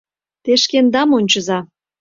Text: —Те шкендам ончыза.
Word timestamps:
—Те 0.43 0.51
шкендам 0.61 1.09
ончыза. 1.17 1.59